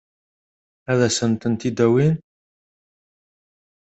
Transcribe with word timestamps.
Ad 0.91 1.01
sent-tent-id-awin? 1.17 2.15